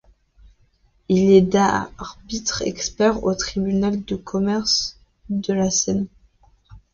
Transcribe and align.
Il 1.09 1.29
est 1.29 1.53
arbitre 1.53 2.63
expert 2.63 3.23
au 3.23 3.35
tribunal 3.35 4.03
de 4.03 4.15
commerce 4.15 4.97
de 5.29 5.53
la 5.53 5.69
Seine. 5.69 6.07